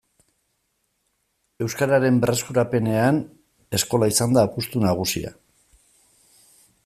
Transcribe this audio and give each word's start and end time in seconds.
Euskararen 1.65 2.17
berreskurapenean 2.23 3.21
eskola 3.81 4.09
izan 4.15 4.35
da 4.39 4.47
apustu 4.49 4.83
nagusia. 4.87 5.35